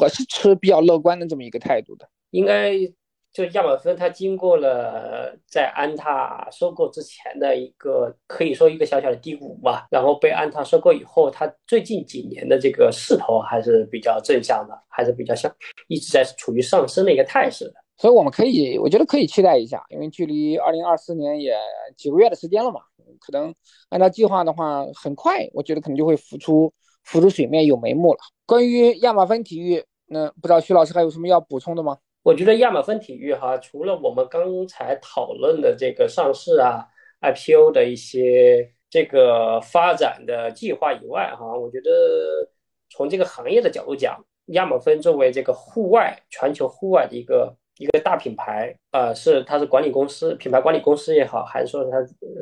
[0.00, 2.72] 我是持比较乐观的这么一个态度的，应该。
[3.34, 15.52] 就亚马逊它经过了在安踏收购之前的一个可以说一个小小的低谷吧，然后被安踏收购以后，它最近几年的这个势头还是比较正向的，还是比较像
[15.88, 17.74] 一直在处于上升的一个态势的。
[17.96, 21.56] 所以我们可以，我觉得可以期待一下，因为距离二零二四年也
[21.96, 22.82] 几个月的时间了嘛，
[23.18, 23.52] 可能
[23.88, 26.72] 按照计划的话，很快我觉得可能就会浮出
[27.02, 28.18] 浮出水面有眉目了。
[28.46, 31.96] 关于亚马逊体育，那不知道徐老师还有什么要补充的吗？
[32.24, 36.88] 我觉得亚马芬体育哈，除了我们刚才讨论的这个上市啊、
[37.20, 41.90] IPO 的一些这个发展的计划以外哈，我觉得
[42.88, 51.98] 从这个行业的角度讲，亚马芬作为这个户外全球户外的一个一个大品牌啊，是它是管理公司、品牌管理公司也好，还是说它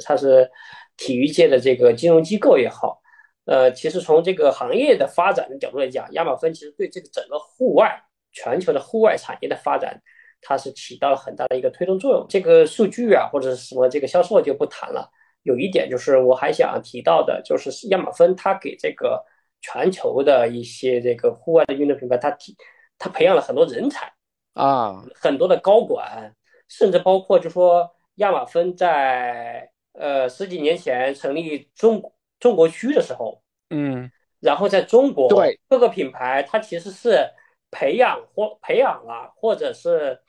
[0.07, 0.49] 它是
[0.97, 3.01] 体育界的这个金融机构也好，
[3.47, 8.01] 呃，其实从这个行业的发展的角度来讲，亚马芬其实对这个整个户外。
[8.33, 10.01] 全球的户外产业的发展，
[10.41, 12.27] 它是起到了很大的一个推动作用。
[12.29, 15.11] 这个数据啊，或者是什么这个销售就不谈了。
[15.43, 19.23] 有一点就是我还想提到的，就是亚马芬它给这个
[19.61, 22.57] 全球的一些这个户外的运动品牌，它提
[22.99, 24.13] 它培养了很多人才
[24.55, 26.35] 啊，很多的高管，
[26.69, 32.01] 甚至包括就说亚马芬在呃十几年前成立中
[32.41, 34.11] 中国区的时候，嗯，
[34.41, 37.29] 然后在中国对各个品牌，它其实是。
[37.73, 40.21] 培养或培养了，或者是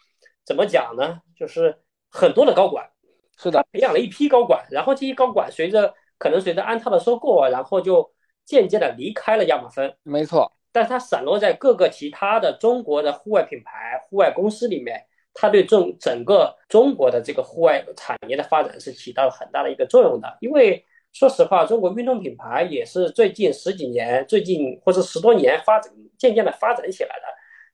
[0.44, 1.22] 怎么讲呢？
[1.38, 1.78] 就是
[2.10, 2.90] 很多的高管，
[3.38, 8.12] 是的，培养了一批高管，然后这些高管随着可能随着安踏的收购啊，然后就
[8.46, 9.94] 渐渐的离开了亚马逊。
[10.04, 20.38] 没错，但它散落在各个其他的中国的户外品牌、户外公司里面，它对整整个中国的这个户外产业的发展是起到了很大的一个作用的。
[20.40, 25.94] 因为说实话，中国运动品牌也是最近十几年、最近或者十多年发展。
[26.16, 27.24] 渐渐的发展起来的，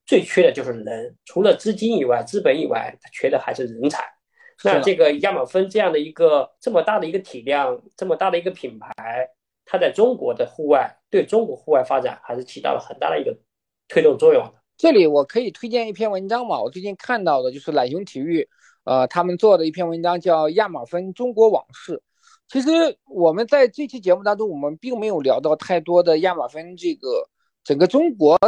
[0.07, 4.03] 最缺的就是人，除了资金以外，资本以外，它缺的还是人才。
[4.63, 8.89] 那这个亚马芬这样的一个这么大的一个体量，这么大的一个品牌，
[9.65, 13.37] 它在中国的户外，对中国户外发展还是起到了很大的一个
[13.87, 14.53] 推动作用的。
[14.75, 16.59] 这里我可以推荐一篇文章嘛？
[16.59, 18.49] 我最近看到的就是懒熊体育，
[18.85, 21.97] 呃，他们做的一篇文章叫《亚马芬中国往事》。
[22.51, 22.69] 其实
[23.05, 27.29] 我们在这期节目当中，我们并没有聊到太多的亚马芬这个。
[27.61, 28.39] 整个中国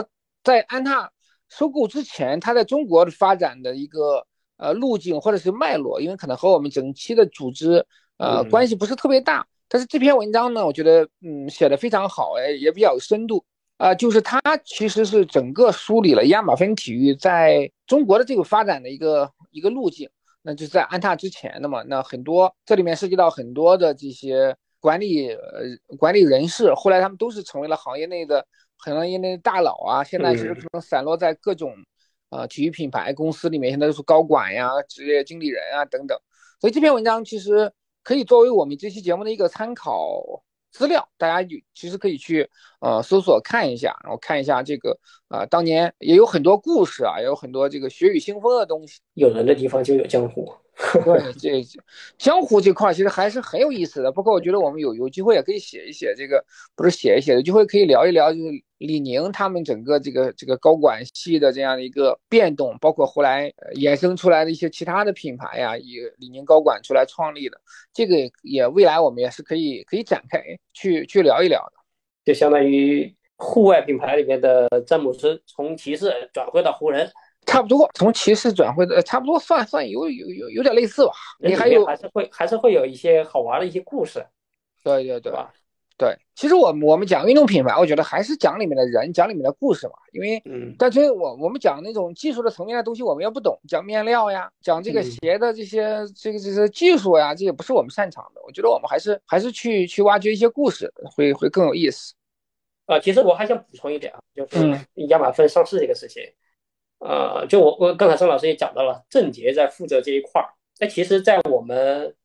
[0.42, 1.12] 在安踏
[1.48, 4.26] 收购之前，它在中国的发展的一个
[4.58, 7.86] 呃路径或者是脉络，因为可能和我们整期的组织
[8.18, 9.46] 呃关系不是特别大。
[9.68, 13.44] 但是这篇文章呢，我觉得嗯写的非常好，哎也比较有深度
[13.78, 13.94] 啊。
[13.94, 20.10] 就是它其实是整个梳理了亚马逊体育在中国的这个发展的一个一个路径，
[20.42, 21.84] 那就是在安踏之前的嘛。
[21.84, 28.46] 那很多这里面涉及到很多的这些管理呃管理人士，后来他们都是成为了行业内的。
[28.84, 31.72] 很多业内的大佬啊，现在其实可能散落在各种，
[32.32, 36.18] 呃，体育品牌公司里面，现在都是高管呀、职业经理人啊等等。
[36.60, 37.72] 所以这篇文章其实
[38.02, 40.20] 可以作为我们这期节目的一个参考
[40.72, 42.50] 资料，大家有其实可以去
[42.80, 44.98] 呃搜索看一下，然后看一下这个
[45.28, 49.02] 啊，当年也有很多故事啊，也有很多这个血雨腥风的东西。
[49.14, 50.52] 有人的地方就有江湖。
[51.06, 51.64] 对，这
[52.18, 54.12] 江湖这块其实还是很有意思的。
[54.12, 56.44] 不过我觉得我们有有机会也可以写一写这个，
[56.76, 67.60] 不是写一写，有机会可以聊一聊，就是李宁他们整个这个这个高管系的这样的一个变动，包括后来衍生出来的一些其他的品牌呀，以李宁高管出来创立的，
[67.94, 70.42] 这个也未来我们也是可以可以展开
[70.74, 71.74] 去去聊一聊的。
[72.26, 77.10] 就相当于户外品牌里面的詹姆斯从骑士转会到湖人。
[77.46, 81.12] 差不多从骑士转会的，差不多算算有有有有点类似吧。
[81.40, 84.26] 你还有还是会还是会有一些好玩的一些故事。
[84.84, 85.54] 对对对吧？
[85.98, 89.94] 对，其实我我们讲运动品牌，我觉得还是讲里面的人，讲里面的故事嘛。
[90.14, 93.60] 因为，嗯，但是我我们讲那种技术的层面的东西，我们又不懂。
[93.68, 98.42] 讲面料呀，讲这个鞋的这些这个这些技术呀，这也不是我们擅长的。
[98.44, 102.16] 我觉得我们还是还是去去挖掘一些故事，会会更有意思。
[102.88, 106.24] 啊，其实我还想补充一点啊，就是亚马逊上市这个事情。
[107.02, 110.48] 呃，就我我刚才张老师也讲到了，郑杰在负责这一块儿。
[110.80, 112.16] 那其实，在我们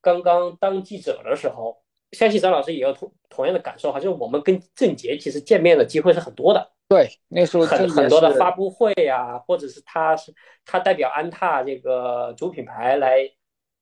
[0.00, 6.70] 刚刚当记者的时候，相信张老师也有同同样的感受哈，就是我们跟郑杰其实见面的机会是很多的。
[6.88, 10.32] 对，那时候很很多的发布会呀，或者是他是
[10.64, 13.30] 他代表安踏这个主品牌来。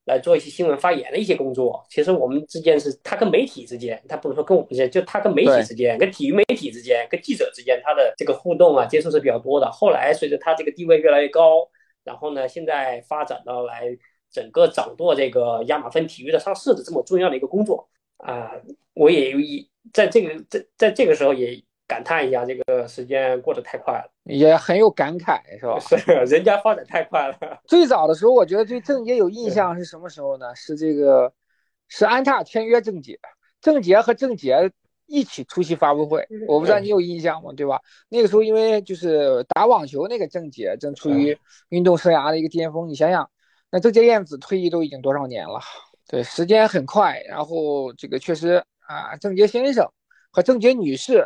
[0.06, 9.70] 来做一些新闻发言的一些工作，其实我们之间是他跟媒体之间，他不是说跟我们之间，就他跟媒体之间，跟体育媒体之间，跟记者之间，他的这个互动啊，接触是比较多的。
[9.70, 11.68] 后来随着他这个地位越来越高，
[12.04, 13.84] 然后呢，现在发展到来
[14.30, 17.88] 整个掌舵这个亚马逊体育的上市的这么重要的一个工作
[18.18, 18.52] 啊，
[18.94, 25.78] 我也有一在这个在在这个时候也感叹一下，这个时间过得太快了，也很有感慨，是吧？
[25.78, 27.60] 是，人家发展太快了。
[27.66, 30.52] 最早的时候，我觉得对郑洁有印象是什么时候呢？
[30.56, 31.32] 是这个，
[31.86, 33.16] 是安踏签约郑洁，
[33.60, 34.72] 郑洁和郑洁
[35.06, 37.52] 一起出席发布会，我不知道你有印象吗？
[37.56, 37.80] 对吧？
[38.08, 43.30] 那个时候因为就是打网球那个郑洁正处于运动生涯的一个巅峰，你想想，
[43.70, 45.60] 那郑洁燕子退役都已经多少年了？
[46.08, 49.88] 对，时间很快，然后这个确实啊，郑洁先生
[50.32, 51.24] 和郑洁女士。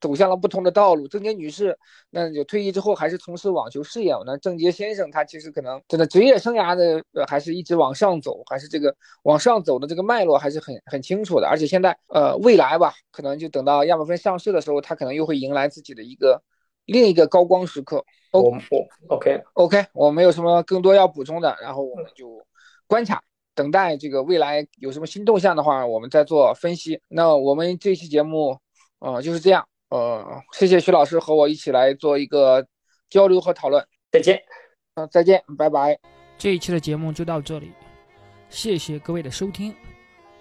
[0.00, 1.06] 走向了不同的道路。
[1.06, 1.76] 郑洁女士，
[2.10, 4.14] 那就退役之后还是从事网球事业。
[4.24, 8.94] 那郑洁先生，他其实可能真的职业生涯的呃，还是一直往上走，还是这个
[9.24, 11.46] 往上走的这个脉络还是很很清楚的。
[11.46, 16.42] 而且现在呃，未来吧，可能就等到亚马逊上市的时候，他可能又会迎来自己的一个
[16.86, 18.04] 另一个高光时刻。
[18.32, 18.58] 我我
[19.08, 22.44] OK OK，我没有什么更多要补充的，然后我们就
[22.86, 23.22] 观察
[23.54, 27.00] 等待这个未来有什么新动向的话，我们再做分析。
[27.08, 28.58] 那我们这期节目
[29.00, 29.66] 啊就是这样。
[29.90, 32.66] 呃，谢谢徐老师和我一起来做一个
[33.08, 33.84] 交流和讨论。
[34.10, 34.40] 再见，
[34.94, 35.98] 嗯，再见，拜拜。
[36.38, 37.72] 这一期的节目就到这里，
[38.48, 39.74] 谢谢各位的收听。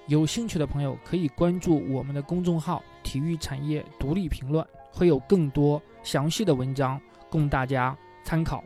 [0.07, 8.63] 有兴趣的朋友可以关注我们的公众号“体育产业独立评论”，会有更多详细的文章供大家参考。